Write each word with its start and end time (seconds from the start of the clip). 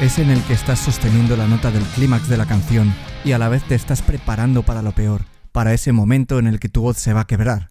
es 0.00 0.18
en 0.18 0.30
el 0.30 0.42
que 0.44 0.54
estás 0.54 0.80
sosteniendo 0.80 1.36
la 1.36 1.46
nota 1.46 1.70
del 1.70 1.82
clímax 1.82 2.28
de 2.28 2.36
la 2.36 2.46
canción 2.46 2.92
y 3.24 3.32
a 3.32 3.38
la 3.38 3.48
vez 3.48 3.62
te 3.64 3.74
estás 3.74 4.02
preparando 4.02 4.62
para 4.62 4.82
lo 4.82 4.92
peor, 4.92 5.22
para 5.52 5.72
ese 5.72 5.92
momento 5.92 6.38
en 6.38 6.46
el 6.46 6.58
que 6.58 6.68
tu 6.68 6.82
voz 6.82 6.98
se 6.98 7.12
va 7.12 7.22
a 7.22 7.26
quebrar, 7.26 7.70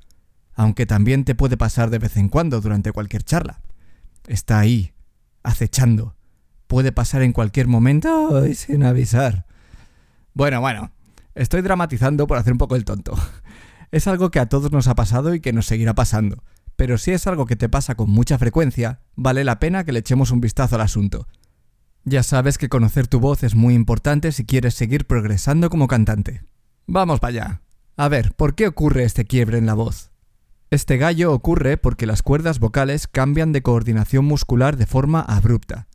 aunque 0.56 0.86
también 0.86 1.26
te 1.26 1.36
puede 1.36 1.58
pasar 1.58 1.90
de 1.90 2.00
vez 2.00 2.16
en 2.16 2.30
cuando 2.30 2.62
durante 2.62 2.92
cualquier 2.92 3.24
charla. 3.24 3.62
Está 4.28 4.60
ahí, 4.60 4.94
acechando. 5.44 6.16
Puede 6.68 6.92
pasar 6.92 7.22
en 7.24 7.34
cualquier 7.34 7.68
momento 7.68 8.46
y 8.48 8.56
sin 8.56 8.84
avisar. 8.84 9.46
Bueno, 10.34 10.62
bueno, 10.62 10.92
estoy 11.36 11.62
dramatizando 11.62 12.26
por 12.26 12.38
hacer 12.38 12.54
un 12.54 12.60
poco 12.60 12.76
el 12.76 12.86
tonto. 12.86 13.16
Es 13.92 14.08
algo 14.08 14.32
que 14.32 14.40
a 14.40 14.48
todos 14.48 14.72
nos 14.72 14.88
ha 14.88 14.96
pasado 14.96 15.36
y 15.36 15.40
que 15.40 15.54
nos 15.54 15.68
seguirá 15.68 15.94
pasando, 15.94 16.44
pero 16.76 16.98
si 16.98 17.12
es 17.12 17.28
algo 17.28 17.46
que 17.46 17.56
te 17.56 17.70
pasa 17.70 17.94
con 17.94 18.10
mucha 18.10 18.40
frecuencia, 18.40 19.02
vale 19.16 19.44
la 19.44 19.60
pena 19.60 19.84
que 19.84 19.92
le 19.92 20.00
echemos 20.00 20.32
un 20.32 20.42
vistazo 20.42 20.76
al 20.76 20.82
asunto. 20.82 21.28
Ya 22.06 22.22
sabes 22.22 22.58
que 22.58 22.68
conocer 22.68 23.08
tu 23.08 23.22
voz 23.22 23.44
es 23.44 23.56
muy 23.56 23.74
importante 23.74 24.34
si 24.34 24.46
quieres 24.46 24.74
seguir 24.74 25.06
progresando 25.06 25.70
como 25.70 25.88
cantante. 25.88 26.44
Vamos 26.86 27.22
para 27.22 27.30
allá. 27.30 27.62
A 27.96 28.10
ver, 28.10 28.34
¿por 28.34 28.56
qué 28.56 28.68
ocurre 28.68 29.06
este 29.06 29.24
quiebre 29.24 29.58
en 29.58 29.66
la 29.66 29.74
voz? 29.74 30.12
Este 30.70 30.98
gallo 30.98 31.32
ocurre 31.32 31.78
porque 31.78 32.06
las 32.06 32.22
cuerdas 32.22 32.60
vocales 32.60 33.08
cambian 33.08 33.54
de 33.54 33.62
coordinación 33.62 34.26
muscular 34.26 34.76
de 34.76 34.86
forma 34.86 35.22
abrupta. 35.22 35.88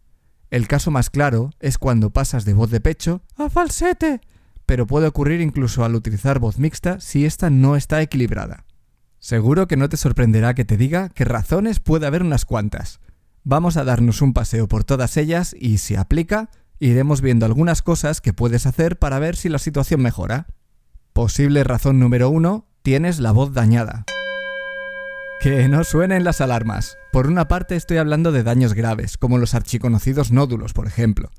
El 0.50 0.66
caso 0.66 0.90
más 0.90 1.10
claro 1.10 1.50
es 1.60 1.76
cuando 1.76 2.10
pasas 2.10 2.46
de 2.46 2.54
voz 2.54 2.70
de 2.70 2.80
pecho 2.80 3.20
a 3.36 3.50
falsete, 3.50 4.22
pero 4.64 4.86
puede 4.86 5.08
ocurrir 5.08 5.42
incluso 5.42 5.84
al 5.84 5.94
utilizar 5.94 6.38
voz 6.38 6.58
mixta 6.58 7.00
si 7.00 7.26
ésta 7.26 7.50
no 7.50 7.76
está 7.76 8.00
equilibrada. 8.00 8.64
Seguro 9.18 9.66
que 9.68 9.76
no 9.76 9.90
te 9.90 9.98
sorprenderá 9.98 10.54
que 10.54 10.64
te 10.64 10.78
diga 10.78 11.10
que 11.10 11.24
razones 11.24 11.80
puede 11.80 12.06
haber 12.06 12.22
unas 12.22 12.46
cuantas, 12.46 13.00
Vamos 13.50 13.78
a 13.78 13.84
darnos 13.84 14.20
un 14.20 14.34
paseo 14.34 14.68
por 14.68 14.84
todas 14.84 15.16
ellas 15.16 15.56
y, 15.58 15.78
si 15.78 15.96
aplica, 15.96 16.50
iremos 16.80 17.22
viendo 17.22 17.46
algunas 17.46 17.80
cosas 17.80 18.20
que 18.20 18.34
puedes 18.34 18.66
hacer 18.66 18.98
para 18.98 19.18
ver 19.20 19.36
si 19.36 19.48
la 19.48 19.58
situación 19.58 20.02
mejora. 20.02 20.48
Posible 21.14 21.64
razón 21.64 21.98
número 21.98 22.28
uno, 22.28 22.68
tienes 22.82 23.20
la 23.20 23.32
voz 23.32 23.54
dañada. 23.54 24.04
Que 25.40 25.66
no 25.66 25.82
suenen 25.84 26.24
las 26.24 26.42
alarmas. 26.42 26.98
Por 27.10 27.26
una 27.26 27.48
parte 27.48 27.74
estoy 27.74 27.96
hablando 27.96 28.32
de 28.32 28.42
daños 28.42 28.74
graves, 28.74 29.16
como 29.16 29.38
los 29.38 29.54
archiconocidos 29.54 30.30
nódulos, 30.30 30.74
por 30.74 30.86
ejemplo. 30.86 31.30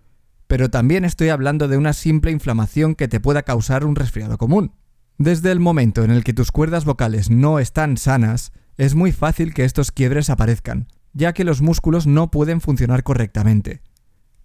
Pero 0.47 0.71
también 0.71 1.05
estoy 1.05 1.29
hablando 1.29 1.67
de 1.67 1.77
una 1.77 1.93
simple 1.93 2.31
inflamación 2.31 2.95
que 2.95 3.07
te 3.07 3.19
pueda 3.19 3.43
causar 3.43 3.85
un 3.85 3.95
resfriado 3.95 4.39
común. 4.39 4.73
Desde 5.19 5.51
el 5.51 5.59
momento 5.59 6.03
en 6.03 6.09
el 6.09 6.23
que 6.23 6.33
tus 6.33 6.51
cuerdas 6.51 6.85
vocales 6.85 7.29
no 7.29 7.59
están 7.59 7.97
sanas, 7.97 8.51
es 8.77 8.95
muy 8.95 9.11
fácil 9.11 9.53
que 9.53 9.63
estos 9.63 9.91
quiebres 9.91 10.31
aparezcan, 10.31 10.87
ya 11.19 11.33
que 11.33 11.43
los 11.43 11.61
músculos 11.61 12.07
no 12.07 12.31
pueden 12.31 12.61
funcionar 12.61 13.03
correctamente. 13.03 13.81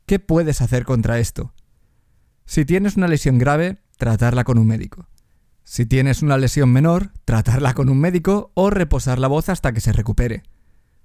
¿Qué 0.07 0.19
puedes 0.19 0.61
hacer 0.61 0.85
contra 0.85 1.21
esto? 1.21 1.55
Si 2.47 2.65
tienes 2.65 2.97
una 2.97 3.07
lesión 3.07 3.39
grave, 3.39 3.79
tratarla 3.97 4.43
con 4.43 4.59
un 4.59 4.67
médico. 4.67 5.07
Si 5.63 5.87
tienes 5.87 6.21
una 6.21 6.37
lesión 6.37 6.73
menor, 6.73 7.13
tratarla 7.25 7.75
con 7.75 7.89
un 7.89 8.01
médico 8.01 8.51
o 8.55 8.71
reposar 8.71 9.21
la 9.21 9.29
voz 9.29 9.49
hasta 9.49 9.73
que 9.73 9.81
se 9.81 9.93
recupere. 9.93 10.43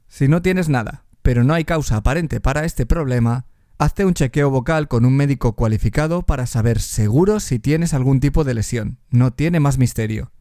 Si 0.08 0.28
no 0.28 0.42
tienes 0.42 0.70
nada, 0.70 1.06
pero 1.22 1.44
no 1.44 1.54
hay 1.54 1.66
causa 1.66 1.98
aparente 1.98 2.42
para 2.42 2.66
este 2.66 2.88
problema, 2.88 3.46
hazte 3.78 4.06
un 4.06 4.16
chequeo 4.16 4.50
vocal 4.50 4.88
con 4.88 5.06
un 5.06 5.16
médico 5.16 5.56
cualificado 5.56 6.24
para 6.24 6.48
saber 6.48 6.80
seguro 6.82 7.40
si 7.40 7.60
tienes 7.60 7.94
algún 7.94 8.20
tipo 8.20 8.44
de 8.44 8.56
lesión. 8.56 8.98
No 9.12 9.32
tiene 9.32 9.60
más 9.60 9.78
misterio. 9.78 10.32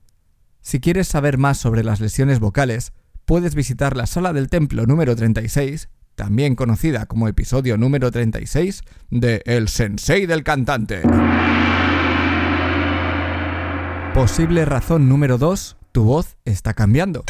Si 0.62 0.80
quieres 0.80 1.06
saber 1.06 1.36
más 1.36 1.58
sobre 1.58 1.84
las 1.84 2.00
lesiones 2.00 2.40
vocales, 2.40 2.92
puedes 3.28 3.54
visitar 3.54 3.94
la 3.94 4.06
sala 4.06 4.32
del 4.32 4.48
templo 4.48 4.86
número 4.86 5.14
36, 5.14 5.90
también 6.14 6.54
conocida 6.54 7.04
como 7.04 7.28
episodio 7.28 7.76
número 7.76 8.10
36 8.10 8.80
de 9.10 9.42
El 9.44 9.68
Sensei 9.68 10.24
del 10.24 10.42
Cantante. 10.42 11.02
Posible 14.14 14.64
razón 14.64 15.10
número 15.10 15.36
2, 15.36 15.76
tu 15.92 16.04
voz 16.04 16.38
está 16.46 16.72
cambiando. 16.72 17.22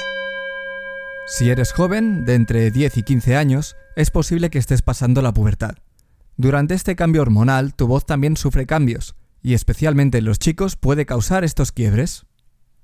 Si 1.26 1.50
eres 1.50 1.72
joven, 1.72 2.24
de 2.24 2.36
entre 2.36 2.70
10 2.70 2.98
y 2.98 3.02
15 3.02 3.34
años, 3.34 3.74
es 3.96 4.12
posible 4.12 4.50
que 4.50 4.58
estés 4.58 4.82
pasando 4.82 5.20
la 5.20 5.34
pubertad. 5.34 5.74
Durante 6.36 6.74
este 6.74 6.94
cambio 6.94 7.22
hormonal, 7.22 7.74
tu 7.74 7.88
voz 7.88 8.06
también 8.06 8.36
sufre 8.36 8.66
cambios, 8.66 9.16
y 9.42 9.54
especialmente 9.54 10.18
en 10.18 10.26
los 10.26 10.38
chicos 10.38 10.76
puede 10.76 11.06
causar 11.06 11.42
estos 11.42 11.72
quiebres. 11.72 12.24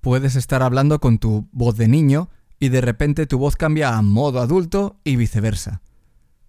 Puedes 0.00 0.34
estar 0.34 0.64
hablando 0.64 0.98
con 0.98 1.18
tu 1.18 1.48
voz 1.52 1.76
de 1.76 1.86
niño 1.86 2.28
y 2.64 2.70
de 2.70 2.80
repente 2.80 3.26
tu 3.26 3.36
voz 3.36 3.56
cambia 3.56 3.98
a 3.98 4.00
modo 4.00 4.40
adulto 4.40 4.98
y 5.04 5.16
viceversa. 5.16 5.82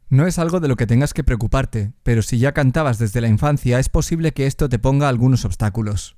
No 0.07 0.25
es 0.27 0.39
algo 0.39 0.61
de 0.61 0.69
lo 0.69 0.77
que 0.77 0.87
tengas 0.87 1.13
que 1.13 1.25
preocuparte, 1.25 1.91
pero 2.03 2.21
si 2.21 2.37
ya 2.37 2.53
cantabas 2.53 2.99
desde 2.99 3.19
la 3.19 3.27
infancia 3.27 3.79
es 3.79 3.89
posible 3.89 4.31
que 4.31 4.47
esto 4.47 4.69
te 4.69 4.79
ponga 4.79 5.09
algunos 5.09 5.43
obstáculos. 5.43 6.15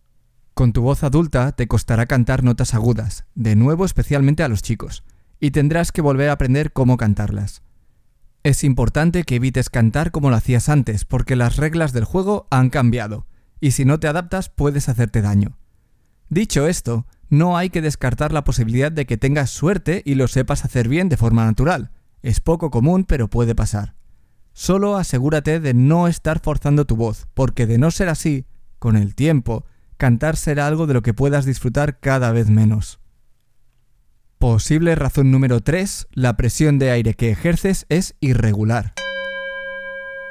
Con 0.53 0.71
tu 0.71 0.83
voz 0.83 1.03
adulta 1.03 1.51
te 1.53 1.67
costará 1.67 2.05
cantar 2.05 2.43
notas 2.43 2.75
agudas, 2.75 3.25
de 3.33 3.55
nuevo 3.55 3.85
especialmente 3.85 4.43
a 4.43 4.49
los 4.49 4.61
chicos, 4.61 5.03
y 5.39 5.49
tendrás 5.49 5.91
que 5.91 6.01
volver 6.01 6.29
a 6.29 6.33
aprender 6.33 6.73
cómo 6.73 6.95
cantarlas. 6.95 7.63
Es 8.43 8.63
importante 8.63 9.23
que 9.23 9.37
evites 9.37 9.71
cantar 9.71 10.11
como 10.11 10.29
lo 10.29 10.35
hacías 10.35 10.69
antes, 10.69 11.05
porque 11.05 11.35
las 11.35 11.57
reglas 11.57 11.91
del 11.91 12.05
juego 12.05 12.45
han 12.51 12.69
cambiado, 12.69 13.25
y 13.59 13.71
si 13.71 13.83
no 13.83 13.99
te 13.99 14.07
adaptas 14.07 14.49
puedes 14.49 14.89
hacerte 14.89 15.23
daño. 15.23 15.57
Dicho 16.29 16.67
esto, 16.67 17.07
no 17.29 17.57
hay 17.57 17.69
que 17.69 17.81
descartar 17.81 18.31
la 18.31 18.43
posibilidad 18.43 18.91
de 18.91 19.05
que 19.05 19.17
tengas 19.17 19.49
suerte 19.49 20.01
y 20.05 20.15
lo 20.15 20.27
sepas 20.27 20.63
hacer 20.63 20.87
bien 20.87 21.09
de 21.09 21.17
forma 21.17 21.45
natural. 21.45 21.91
Es 22.21 22.39
poco 22.39 22.71
común, 22.71 23.03
pero 23.03 23.29
puede 23.29 23.55
pasar. 23.55 23.95
Solo 24.53 24.97
asegúrate 24.97 25.59
de 25.59 25.73
no 25.73 26.07
estar 26.07 26.39
forzando 26.39 26.85
tu 26.85 26.95
voz, 26.95 27.27
porque 27.33 27.67
de 27.67 27.77
no 27.77 27.91
ser 27.91 28.09
así, 28.09 28.45
con 28.79 28.95
el 28.95 29.13
tiempo, 29.13 29.65
cantar 29.97 30.35
será 30.35 30.67
algo 30.67 30.87
de 30.87 30.93
lo 30.93 31.01
que 31.01 31.13
puedas 31.13 31.45
disfrutar 31.45 31.99
cada 31.99 32.31
vez 32.31 32.49
menos. 32.49 32.99
Posible 34.39 34.95
razón 34.95 35.31
número 35.31 35.61
3, 35.61 36.07
la 36.11 36.37
presión 36.37 36.79
de 36.79 36.91
aire 36.91 37.13
que 37.13 37.31
ejerces 37.31 37.85
es 37.89 38.15
irregular. 38.19 38.93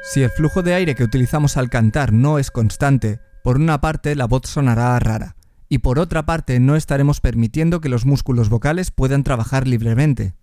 Si 0.02 0.22
el 0.22 0.30
flujo 0.30 0.62
de 0.62 0.74
aire 0.74 0.94
que 0.94 1.04
utilizamos 1.04 1.56
al 1.56 1.68
cantar 1.68 2.12
no 2.12 2.38
es 2.38 2.50
constante, 2.50 3.20
por 3.42 3.56
una 3.56 3.80
parte 3.80 4.14
la 4.14 4.26
voz 4.26 4.42
sonará 4.46 4.98
rara 4.98 5.35
y 5.68 5.78
por 5.78 5.98
otra 5.98 6.26
parte 6.26 6.60
no 6.60 6.76
estaremos 6.76 7.20
permitiendo 7.20 7.80
que 7.80 7.88
los 7.88 8.06
músculos 8.06 8.48
vocales 8.48 8.90
puedan 8.90 9.24
trabajar 9.24 9.66
libremente. 9.66 10.34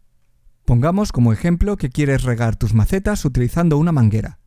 Pongamos 0.65 1.11
como 1.11 1.33
ejemplo 1.33 1.77
que 1.77 1.89
quieres 1.89 2.23
regar 2.23 2.55
tus 2.55 2.73
macetas 2.73 3.25
utilizando 3.25 3.77
una 3.77 3.91
manguera. 3.91 4.39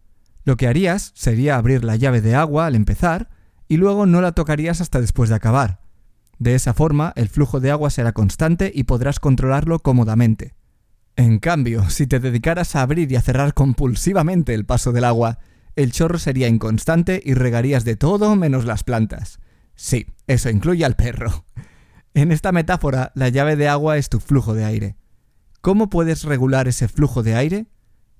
Lo 0.45 0.57
que 0.57 0.69
harías 0.69 1.13
sería 1.15 1.57
abrir 1.57 1.85
la 1.85 1.97
llave 1.97 2.21
de 2.21 2.35
agua 2.35 2.67
al 2.67 2.75
empezar 2.75 3.29
y 3.69 3.77
luego 3.77 4.07
no 4.07 4.21
la 4.21 4.33
tocarías 4.33 4.81
hasta 4.81 5.01
después 5.01 5.29
de 5.29 5.37
acabar. 5.37 5.81
De 6.39 6.55
esa 6.55 6.75
forma 6.75 7.13
el 7.17 7.29
flujo 7.29 7.61
de 7.61 7.71
agua 7.71 7.91
será 7.91 8.13
constante 8.13 8.71
y 8.75 8.85
podrás 8.85 9.21
controlarlo 9.21 9.81
cómodamente. 9.81 10.55
En 11.17 11.39
cambio, 11.39 11.89
si 11.89 12.07
te 12.07 12.21
dedicaras 12.21 12.77
a 12.77 12.83
abrir 12.83 13.11
y 13.11 13.17
a 13.17 13.23
cerrar 13.23 13.55
compulsivamente 13.55 14.53
el 14.53 14.67
paso 14.67 14.93
del 14.93 15.05
agua, 15.05 15.39
el 15.75 15.93
chorro 15.93 16.19
sería 16.19 16.49
inconstante 16.49 17.23
y 17.25 17.35
regarías 17.35 17.85
de 17.85 17.97
todo 17.97 18.37
menos 18.37 18.67
las 18.67 18.85
plantas. 18.85 19.39
Sí, 19.77 20.07
eso 20.27 20.51
incluye 20.51 20.85
al 20.85 20.97
perro. 20.97 21.45
En 22.15 22.33
esta 22.33 22.51
metáfora, 22.51 23.13
la 23.15 23.29
llave 23.29 23.57
de 23.57 23.69
agua 23.69 23.99
es 23.99 24.09
tu 24.09 24.21
flujo 24.21 24.55
de 24.55 24.65
aire. 24.65 24.97
¿Cómo 25.61 25.91
puedes 25.91 26.25
regular 26.25 26.67
ese 26.67 26.89
flujo 26.89 27.23
de 27.23 27.35
aire? 27.35 27.67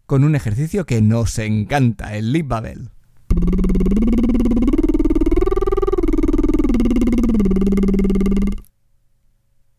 Con 0.05 0.23
un 0.23 0.37
ejercicio 0.37 0.85
que 0.85 1.01
nos 1.01 1.39
encanta, 1.39 2.15
el 2.15 2.33
lip 2.33 2.47
babel. 2.47 2.91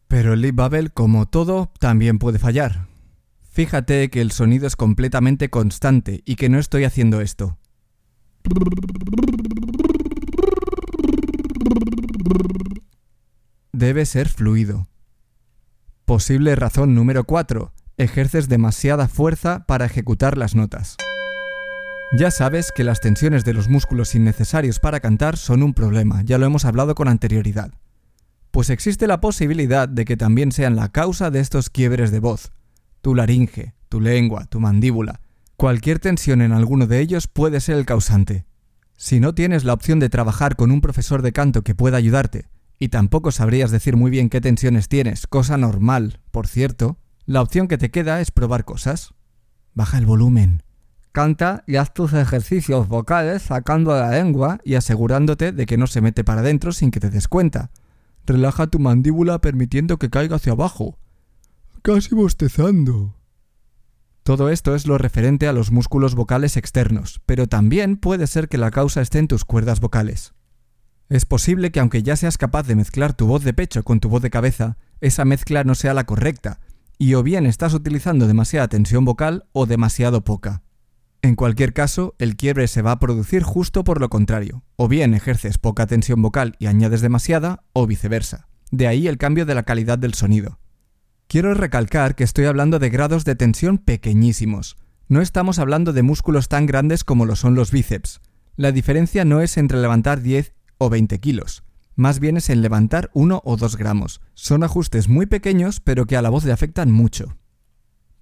Pero 0.08 0.34
el 0.34 0.42
lip 0.42 0.56
babel, 0.56 0.92
como 0.94 1.28
todo, 1.28 1.72
también 1.80 2.18
puede 2.18 2.40
fallar. 2.40 2.88
Fíjate 3.52 4.10
que 4.10 4.22
el 4.22 4.32
sonido 4.32 4.66
es 4.66 4.76
completamente 4.76 5.50
constante 5.50 6.24
y 6.26 6.36
que 6.36 6.50
no 6.50 6.58
estoy 6.58 6.86
haciendo 6.86 7.22
esto. 7.22 7.58
Debe 13.78 14.08
ser 14.08 14.28
fluido. 14.28 14.88
Posible 16.04 16.56
razón 16.56 16.96
número 16.96 17.26
4. 17.26 17.74
Ejerces 17.98 18.50
demasiada 18.50 19.08
fuerza 19.08 19.68
para 19.68 19.86
ejecutar 19.86 20.36
las 20.36 20.56
notas. 20.56 20.98
Ya 22.18 22.32
sabes 22.32 22.72
que 22.76 22.84
las 22.84 23.02
tensiones 23.02 23.46
de 23.46 23.54
los 23.54 23.70
músculos 23.70 24.16
innecesarios 24.16 24.80
para 24.80 25.00
cantar 25.00 25.38
son 25.38 25.62
un 25.62 25.76
problema, 25.76 26.24
ya 26.24 26.40
lo 26.40 26.48
hemos 26.48 26.66
hablado 26.66 26.96
con 26.96 27.08
anterioridad. 27.08 27.72
Pues 28.50 28.72
existe 28.72 29.06
la 29.06 29.22
posibilidad 29.22 29.88
de 29.88 30.06
que 30.06 30.18
también 30.18 30.52
sean 30.52 30.76
la 30.76 30.92
causa 30.92 31.30
de 31.30 31.40
estos 31.40 31.70
quiebres 31.70 32.10
de 32.10 32.20
voz. 32.20 32.52
Tu 33.02 33.14
laringe, 33.14 33.76
tu 33.90 34.02
lengua, 34.02 34.48
tu 34.48 34.60
mandíbula. 34.60 35.22
Cualquier 35.56 36.00
tensión 36.00 36.42
en 36.42 36.52
alguno 36.52 36.88
de 36.88 37.00
ellos 37.00 37.28
puede 37.28 37.62
ser 37.62 37.78
el 37.78 37.86
causante. 37.86 38.48
Si 38.96 39.20
no 39.20 39.36
tienes 39.36 39.66
la 39.66 39.74
opción 39.74 40.00
de 40.00 40.10
trabajar 40.10 40.56
con 40.56 40.72
un 40.72 40.82
profesor 40.82 41.22
de 41.22 41.32
canto 41.32 41.62
que 41.62 41.76
pueda 41.76 41.98
ayudarte, 41.98 42.48
y 42.80 42.90
tampoco 42.90 43.32
sabrías 43.32 43.72
decir 43.72 43.96
muy 43.96 44.12
bien 44.12 44.30
qué 44.30 44.42
tensiones 44.42 44.88
tienes, 44.88 45.28
cosa 45.28 45.58
normal, 45.58 46.20
por 46.32 46.48
cierto, 46.48 46.98
la 47.26 47.42
opción 47.42 47.68
que 47.68 47.78
te 47.78 47.92
queda 47.92 48.22
es 48.22 48.32
probar 48.32 48.66
cosas. 48.66 49.14
Baja 49.74 49.98
el 49.98 50.06
volumen, 50.06 50.64
Canta 51.18 51.64
y 51.66 51.78
haz 51.78 51.96
tus 51.96 52.14
ejercicios 52.14 52.88
vocales 52.88 53.42
sacando 53.42 53.92
la 53.96 54.12
lengua 54.12 54.60
y 54.64 54.76
asegurándote 54.76 55.52
de 55.52 55.66
que 55.66 55.76
no 55.76 55.88
se 55.88 56.00
mete 56.00 56.24
para 56.24 56.42
adentro 56.42 56.72
sin 56.72 56.92
que 56.92 57.00
te 57.00 57.10
des 57.10 57.28
cuenta. 57.28 57.72
Relaja 58.28 58.68
tu 58.68 58.78
mandíbula 58.78 59.42
permitiendo 59.42 59.98
que 59.98 60.12
caiga 60.12 60.36
hacia 60.36 60.52
abajo. 60.52 61.00
Casi 61.82 62.14
bostezando. 62.14 63.16
Todo 64.22 64.52
esto 64.52 64.76
es 64.76 64.86
lo 64.86 65.00
referente 65.00 65.48
a 65.48 65.54
los 65.54 65.72
músculos 65.72 66.14
vocales 66.14 66.56
externos, 66.56 67.20
pero 67.26 67.48
también 67.48 67.98
puede 67.98 68.28
ser 68.28 68.48
que 68.48 68.60
la 68.60 68.70
causa 68.70 69.02
esté 69.02 69.18
en 69.18 69.28
tus 69.28 69.44
cuerdas 69.44 69.80
vocales. 69.80 70.36
Es 71.10 71.26
posible 71.26 71.72
que 71.72 71.80
aunque 71.80 72.04
ya 72.04 72.18
seas 72.18 72.38
capaz 72.38 72.68
de 72.68 72.76
mezclar 72.76 73.14
tu 73.14 73.28
voz 73.28 73.44
de 73.44 73.54
pecho 73.54 73.84
con 73.84 74.02
tu 74.02 74.10
voz 74.10 74.22
de 74.22 74.30
cabeza, 74.30 74.78
esa 75.00 75.24
mezcla 75.24 75.64
no 75.64 75.74
sea 75.74 75.94
la 75.94 76.06
correcta, 76.06 76.60
y 76.98 77.14
o 77.14 77.24
bien 77.24 77.46
estás 77.46 77.74
utilizando 77.74 78.28
demasiada 78.28 78.68
tensión 78.68 79.06
vocal 79.06 79.46
o 79.54 79.66
demasiado 79.66 80.26
poca. 80.26 80.64
En 81.22 81.36
cualquier 81.36 81.74
caso, 81.74 82.16
el 82.20 82.36
quiebre 82.36 82.68
se 82.68 82.82
va 82.82 82.92
a 82.92 83.00
producir 83.00 83.44
justo 83.44 83.86
por 83.86 84.02
lo 84.02 84.10
contrario, 84.10 84.64
o 84.76 84.88
bien 84.90 85.14
ejerces 85.14 85.58
poca 85.58 85.88
tensión 85.88 86.22
vocal 86.22 86.56
y 86.60 86.68
añades 86.68 87.02
demasiada, 87.02 87.64
o 87.72 87.88
viceversa. 87.88 88.48
De 88.72 88.88
ahí 88.88 89.08
el 89.08 89.18
cambio 89.18 89.46
de 89.46 89.56
la 89.56 89.64
calidad 89.64 89.98
del 89.98 90.14
sonido. 90.14 90.60
Quiero 91.28 91.54
recalcar 91.54 92.16
que 92.16 92.26
estoy 92.26 92.46
hablando 92.46 92.80
de 92.80 92.90
grados 92.90 93.24
de 93.24 93.36
tensión 93.36 93.78
pequeñísimos. 93.78 94.76
No 95.08 95.22
estamos 95.22 95.58
hablando 95.58 95.94
de 95.94 96.04
músculos 96.04 96.50
tan 96.50 96.66
grandes 96.66 97.06
como 97.06 97.26
lo 97.26 97.38
son 97.38 97.56
los 97.56 97.72
bíceps. 97.72 98.20
La 98.58 98.72
diferencia 98.72 99.24
no 99.24 99.40
es 99.42 99.58
entre 99.58 99.80
levantar 99.80 100.22
10 100.22 100.57
o 100.78 100.90
20 100.90 101.20
kilos, 101.20 101.64
más 101.98 102.20
bien 102.20 102.38
es 102.38 102.52
en 102.52 102.62
levantar 102.62 103.10
1 103.16 103.42
o 103.44 103.58
2 103.58 103.76
gramos. 103.76 104.22
Son 104.36 104.64
ajustes 104.64 105.10
muy 105.10 105.26
pequeños 105.26 105.80
pero 105.80 106.06
que 106.06 106.16
a 106.16 106.22
la 106.22 106.30
voz 106.30 106.46
le 106.46 106.52
afectan 106.52 106.92
mucho. 106.92 107.36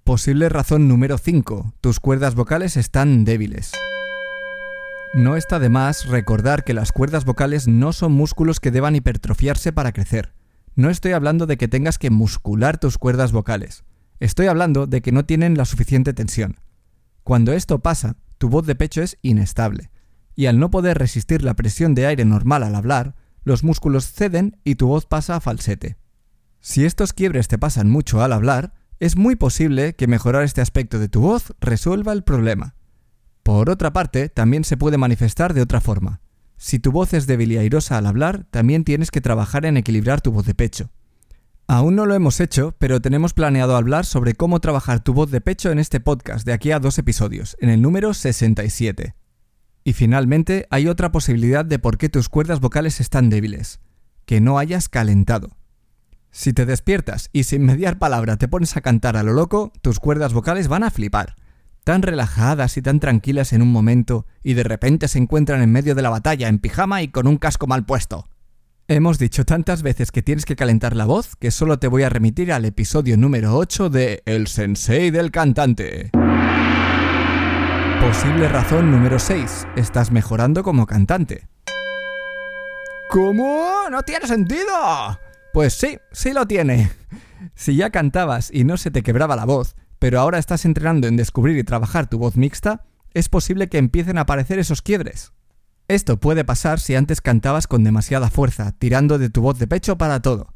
Posible 0.06 0.48
razón 0.48 0.88
número 0.88 1.18
5. 1.18 1.74
Tus 1.81 2.00
cuerdas 2.00 2.36
vocales 2.36 2.78
están 2.78 3.25
débiles. 3.25 3.74
No 5.13 5.36
está 5.36 5.60
de 5.60 5.68
más 5.68 6.07
recordar 6.07 6.63
que 6.63 6.74
las 6.74 6.94
cuerdas 6.94 7.25
vocales 7.25 7.68
no 7.68 7.92
son 7.92 8.13
músculos 8.13 8.62
que 8.62 8.72
deban 8.72 8.96
hipertrofiarse 8.96 9.74
para 9.74 9.92
crecer. 9.92 10.34
No 10.75 10.90
estoy 10.90 11.12
hablando 11.12 11.46
de 11.46 11.57
que 11.57 11.68
tengas 11.68 11.98
que 11.98 12.10
muscular 12.12 12.78
tus 12.78 12.98
cuerdas 12.98 13.34
vocales. 13.34 13.84
Estoy 14.22 14.48
hablando 14.48 14.88
de 14.88 15.02
que 15.02 15.12
no 15.12 15.25
tienen 15.25 15.57
la 15.57 15.66
suficiente 15.66 16.13
tensión. 16.13 16.60
Cuando 17.24 17.52
esto 17.52 17.80
pasa, 17.80 18.16
tu 18.38 18.48
voz 18.48 18.66
de 18.66 18.75
pecho 18.75 19.02
es 19.02 19.18
inestable, 19.22 19.90
y 20.35 20.47
al 20.47 20.59
no 20.59 20.69
poder 20.71 20.97
resistir 20.97 21.43
la 21.43 21.55
presión 21.55 21.95
de 21.95 22.05
aire 22.05 22.25
normal 22.25 22.63
al 22.63 22.75
hablar, 22.75 23.15
los 23.43 23.63
músculos 23.63 24.11
ceden 24.11 24.57
y 24.63 24.75
tu 24.75 24.87
voz 24.87 25.05
pasa 25.05 25.35
a 25.35 25.39
falsete. 25.39 25.97
Si 26.59 26.83
estos 26.83 27.13
quiebres 27.13 27.47
te 27.47 27.57
pasan 27.57 27.89
mucho 27.89 28.21
al 28.21 28.33
hablar, 28.33 28.73
es 28.99 29.17
muy 29.17 29.35
posible 29.35 29.93
que 29.93 30.07
mejorar 30.07 30.43
este 30.43 30.61
aspecto 30.61 30.99
de 30.99 31.09
tu 31.09 31.21
voz 31.21 31.53
resuelva 31.59 32.11
el 32.13 32.23
problema. 32.23 32.75
Por 33.43 33.69
otra 33.69 33.93
parte, 33.93 34.29
también 34.29 34.63
se 34.63 34.77
puede 34.77 34.97
manifestar 34.97 35.53
de 35.53 35.61
otra 35.61 35.79
forma. 35.79 36.21
Si 36.57 36.79
tu 36.79 36.91
voz 36.91 37.13
es 37.13 37.27
débil 37.27 37.51
y 37.51 37.57
airosa 37.57 37.97
al 37.97 38.07
hablar, 38.07 38.45
también 38.49 38.83
tienes 38.83 39.11
que 39.11 39.21
trabajar 39.21 39.65
en 39.65 39.77
equilibrar 39.77 40.21
tu 40.21 40.31
voz 40.31 40.45
de 40.45 40.55
pecho. 40.55 40.89
Aún 41.67 41.95
no 41.95 42.05
lo 42.05 42.15
hemos 42.15 42.39
hecho, 42.39 42.75
pero 42.79 43.01
tenemos 43.01 43.33
planeado 43.33 43.75
hablar 43.75 44.05
sobre 44.05 44.33
cómo 44.33 44.59
trabajar 44.59 45.03
tu 45.03 45.13
voz 45.13 45.31
de 45.31 45.41
pecho 45.41 45.71
en 45.71 45.79
este 45.79 45.99
podcast 45.99 46.45
de 46.45 46.53
aquí 46.53 46.71
a 46.71 46.79
dos 46.79 46.97
episodios, 46.97 47.57
en 47.59 47.69
el 47.69 47.81
número 47.81 48.13
67. 48.13 49.15
Y 49.87 49.93
finalmente, 49.93 50.65
hay 50.71 50.87
otra 50.87 51.11
posibilidad 51.11 51.63
de 51.63 51.77
por 51.77 51.99
qué 51.99 52.09
tus 52.09 52.27
cuerdas 52.27 52.59
vocales 52.59 52.99
están 52.99 53.29
débiles, 53.29 53.79
que 54.25 54.41
no 54.41 54.57
hayas 54.57 54.89
calentado. 54.89 55.51
Si 56.31 56.53
te 56.53 56.65
despiertas 56.65 57.29
y 57.31 57.43
sin 57.43 57.63
mediar 57.63 57.99
palabra 57.99 58.35
te 58.37 58.47
pones 58.47 58.75
a 58.75 58.81
cantar 58.81 59.15
a 59.15 59.21
lo 59.21 59.33
loco, 59.33 59.71
tus 59.83 59.99
cuerdas 59.99 60.33
vocales 60.33 60.67
van 60.67 60.83
a 60.83 60.89
flipar. 60.89 61.35
Tan 61.83 62.01
relajadas 62.01 62.77
y 62.77 62.81
tan 62.81 62.99
tranquilas 62.99 63.53
en 63.53 63.61
un 63.61 63.71
momento, 63.71 64.25
y 64.43 64.55
de 64.55 64.63
repente 64.63 65.07
se 65.07 65.19
encuentran 65.19 65.61
en 65.61 65.71
medio 65.71 65.93
de 65.93 66.01
la 66.01 66.09
batalla 66.09 66.47
en 66.47 66.57
pijama 66.57 67.03
y 67.03 67.09
con 67.09 67.27
un 67.27 67.37
casco 67.37 67.67
mal 67.67 67.85
puesto. 67.85 68.27
Hemos 68.87 69.19
dicho 69.19 69.45
tantas 69.45 69.83
veces 69.83 70.11
que 70.11 70.23
tienes 70.23 70.45
que 70.45 70.55
calentar 70.55 70.95
la 70.95 71.05
voz 71.05 71.35
que 71.35 71.51
solo 71.51 71.77
te 71.77 71.87
voy 71.87 72.01
a 72.01 72.09
remitir 72.09 72.51
al 72.51 72.65
episodio 72.65 73.17
número 73.17 73.55
8 73.55 73.91
de 73.91 74.23
El 74.25 74.47
Sensei 74.47 75.11
del 75.11 75.29
Cantante. 75.29 76.09
Posible 78.06 78.48
razón 78.48 78.92
número 78.92 79.18
6. 79.18 79.66
Estás 79.75 80.12
mejorando 80.12 80.62
como 80.62 80.86
cantante. 80.86 81.48
¿Cómo? 83.10 83.90
No 83.90 84.04
tiene 84.04 84.28
sentido. 84.28 85.19
Pues 85.52 85.74
sí, 85.74 85.98
sí 86.12 86.31
lo 86.31 86.46
tiene. 86.46 86.92
Si 87.56 87.75
ya 87.75 87.90
cantabas 87.90 88.52
y 88.54 88.63
no 88.63 88.78
se 88.78 88.92
te 88.92 89.02
quebraba 89.02 89.36
la 89.36 89.46
voz, 89.46 89.75
pero 89.98 90.19
ahora 90.19 90.38
estás 90.38 90.66
entrenando 90.66 91.07
en 91.07 91.18
descubrir 91.18 91.57
y 91.57 91.63
trabajar 91.63 92.07
tu 92.07 92.19
voz 92.19 92.38
mixta, 92.38 92.86
es 93.16 93.28
posible 93.28 93.69
que 93.69 93.80
empiecen 93.80 94.19
a 94.19 94.22
aparecer 94.22 94.60
esos 94.60 94.84
quiebres. 94.84 95.34
Esto 95.88 96.19
puede 96.19 96.46
pasar 96.46 96.80
si 96.80 96.94
antes 96.94 97.22
cantabas 97.22 97.66
con 97.66 97.84
demasiada 97.84 98.30
fuerza, 98.30 98.74
tirando 98.78 99.18
de 99.18 99.31
tu 99.31 99.42
voz 99.42 99.57
de 99.57 99.66
pecho 99.66 99.98
para 99.98 100.22
todo. 100.22 100.54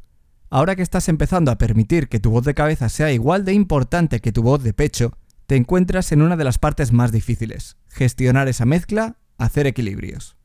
Ahora 0.51 0.75
que 0.75 0.83
estás 0.83 1.09
empezando 1.09 1.49
a 1.49 1.57
permitir 1.57 2.09
que 2.09 2.19
tu 2.19 2.29
voz 2.29 2.45
de 2.45 2.53
cabeza 2.53 2.89
sea 2.89 3.11
igual 3.11 3.43
de 3.43 3.53
importante 3.53 4.19
que 4.19 4.31
tu 4.31 4.43
voz 4.43 4.61
de 4.61 4.73
pecho, 4.73 5.17
te 5.49 5.55
encuentras 5.55 6.11
en 6.11 6.21
una 6.21 6.37
de 6.37 6.43
las 6.43 6.59
partes 6.59 6.93
más 6.93 7.11
difíciles, 7.11 7.75
gestionar 7.87 8.47
esa 8.47 8.65
mezcla, 8.65 9.17
hacer 9.39 9.65
equilibrios. 9.65 10.37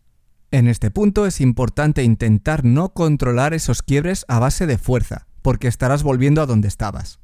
En 0.51 0.67
este 0.67 0.91
punto 0.91 1.27
es 1.27 1.43
importante 1.43 2.03
intentar 2.03 2.65
no 2.65 2.95
controlar 2.95 3.53
esos 3.53 3.83
quiebres 3.83 4.25
a 4.29 4.39
base 4.39 4.67
de 4.67 4.79
fuerza, 4.79 5.27
porque 5.43 5.69
estarás 5.69 6.03
volviendo 6.05 6.41
a 6.41 6.47
donde 6.47 6.69
estabas. 6.69 7.21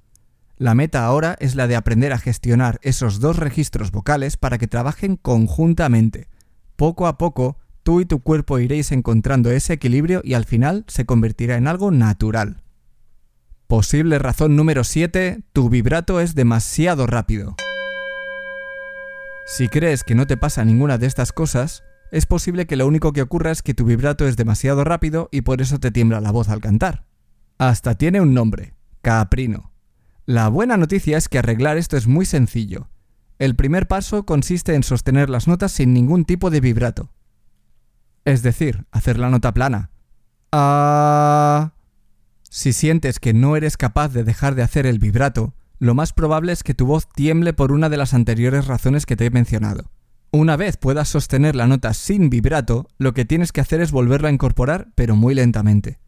La 0.58 0.74
meta 0.74 1.06
ahora 1.06 1.36
es 1.40 1.54
la 1.54 1.66
de 1.68 1.76
aprender 1.76 2.12
a 2.12 2.18
gestionar 2.18 2.80
esos 2.82 3.18
dos 3.18 3.38
registros 3.38 3.92
vocales 3.92 4.36
para 4.36 4.58
que 4.58 4.68
trabajen 4.68 5.16
conjuntamente. 5.16 6.28
Poco 6.76 7.06
a 7.06 7.16
poco, 7.16 7.56
tú 7.82 8.02
y 8.02 8.04
tu 8.04 8.20
cuerpo 8.20 8.58
iréis 8.58 8.92
encontrando 8.92 9.50
ese 9.50 9.72
equilibrio 9.72 10.20
y 10.22 10.34
al 10.34 10.44
final 10.44 10.84
se 10.86 11.06
convertirá 11.06 11.56
en 11.56 11.66
algo 11.66 11.90
natural. 11.92 12.62
Posible 13.68 14.18
razón 14.18 14.54
número 14.54 14.84
7, 14.84 15.44
tu 15.54 15.70
vibrato 15.70 16.20
es 16.20 16.34
demasiado 16.34 17.06
rápido. 17.06 17.56
Si 19.52 19.68
crees 19.68 20.04
que 20.04 20.14
no 20.14 20.28
te 20.28 20.36
pasa 20.36 20.64
ninguna 20.64 20.96
de 20.96 21.08
estas 21.08 21.32
cosas, 21.32 21.82
es 22.12 22.24
posible 22.24 22.66
que 22.66 22.76
lo 22.76 22.86
único 22.86 23.12
que 23.12 23.20
ocurra 23.20 23.50
es 23.50 23.62
que 23.62 23.74
tu 23.74 23.84
vibrato 23.84 24.28
es 24.28 24.36
demasiado 24.36 24.84
rápido 24.84 25.28
y 25.32 25.40
por 25.40 25.60
eso 25.60 25.80
te 25.80 25.90
tiembla 25.90 26.20
la 26.20 26.30
voz 26.30 26.48
al 26.48 26.60
cantar. 26.60 27.04
Hasta 27.58 27.96
tiene 27.96 28.20
un 28.20 28.32
nombre, 28.32 28.74
caprino. 29.02 29.72
La 30.24 30.46
buena 30.48 30.76
noticia 30.76 31.18
es 31.18 31.28
que 31.28 31.40
arreglar 31.40 31.78
esto 31.78 31.96
es 31.96 32.06
muy 32.06 32.26
sencillo. 32.26 32.90
El 33.40 33.56
primer 33.56 33.88
paso 33.88 34.24
consiste 34.24 34.76
en 34.76 34.84
sostener 34.84 35.28
las 35.28 35.48
notas 35.48 35.72
sin 35.72 35.92
ningún 35.92 36.24
tipo 36.24 36.50
de 36.50 36.60
vibrato. 36.60 37.10
Es 38.24 38.44
decir, 38.44 38.86
hacer 38.92 39.18
la 39.18 39.30
nota 39.30 39.52
plana. 39.52 39.90
Ah. 40.52 41.72
Si 42.48 42.72
sientes 42.72 43.18
que 43.18 43.34
no 43.34 43.56
eres 43.56 43.76
capaz 43.76 44.10
de 44.10 44.22
dejar 44.22 44.54
de 44.54 44.62
hacer 44.62 44.86
el 44.86 45.00
vibrato, 45.00 45.54
lo 45.80 45.94
más 45.94 46.12
probable 46.12 46.52
es 46.52 46.62
que 46.62 46.74
tu 46.74 46.84
voz 46.86 47.08
tiemble 47.08 47.54
por 47.54 47.72
una 47.72 47.88
de 47.88 47.96
las 47.96 48.12
anteriores 48.12 48.66
razones 48.66 49.06
que 49.06 49.16
te 49.16 49.24
he 49.24 49.30
mencionado. 49.30 49.90
Una 50.30 50.56
vez 50.56 50.76
puedas 50.76 51.08
sostener 51.08 51.56
la 51.56 51.66
nota 51.66 51.94
sin 51.94 52.28
vibrato, 52.28 52.86
lo 52.98 53.14
que 53.14 53.24
tienes 53.24 53.50
que 53.50 53.62
hacer 53.62 53.80
es 53.80 53.90
volverla 53.90 54.28
a 54.28 54.32
incorporar, 54.32 54.88
pero 54.94 55.16
muy 55.16 55.34
lentamente. 55.34 55.98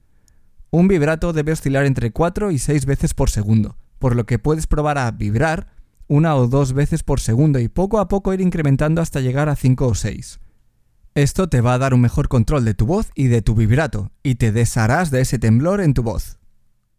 Un 0.71 0.89
vibrato 0.89 1.33
debe 1.33 1.53
oscilar 1.53 1.87
entre 1.87 2.13
4 2.13 2.51
y 2.51 2.59
6 2.59 2.85
veces 2.85 3.15
por 3.15 3.31
segundo, 3.31 3.79
por 3.99 4.15
lo 4.15 4.27
que 4.27 4.39
puedes 4.39 4.67
probar 4.67 4.99
a 4.99 5.11
vibrar 5.11 5.69
una 6.07 6.37
o 6.37 6.47
dos 6.47 6.75
veces 6.75 7.03
por 7.03 7.21
segundo 7.21 7.59
y 7.59 7.69
poco 7.69 7.99
a 7.99 8.09
poco 8.09 8.35
ir 8.35 8.43
incrementando 8.43 9.01
hasta 9.01 9.21
llegar 9.21 9.49
a 9.49 9.57
5 9.57 9.87
o 9.87 9.95
6. 9.95 10.39
Esto 11.15 11.49
te 11.49 11.63
va 11.63 11.75
a 11.75 11.79
dar 11.79 11.95
un 11.95 12.03
mejor 12.03 12.29
control 12.29 12.67
de 12.67 12.75
tu 12.75 12.85
voz 12.85 13.11
y 13.15 13.29
de 13.29 13.41
tu 13.41 13.55
vibrato, 13.55 14.13
y 14.23 14.35
te 14.35 14.53
desharás 14.53 15.11
de 15.11 15.23
ese 15.23 15.39
temblor 15.39 15.81
en 15.81 15.95
tu 15.95 16.03
voz. 16.03 16.39